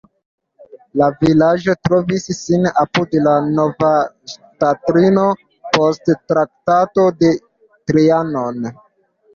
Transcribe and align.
La 1.01 1.09
vilaĝo 1.17 1.75
trovis 1.87 2.25
sin 2.37 2.65
apud 2.85 3.13
la 3.27 3.35
nova 3.59 3.93
ŝtatlimo 4.33 5.27
post 5.77 6.15
Traktato 6.35 7.09
de 7.23 7.35
Trianon. 7.73 8.73